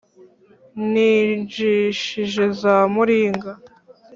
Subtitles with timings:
[0.91, 2.21] n'injishi
[2.59, 3.51] za muringa